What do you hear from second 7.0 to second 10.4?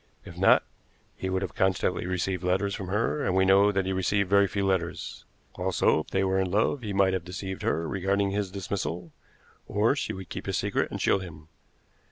have deceived her regarding his dismissal, or she would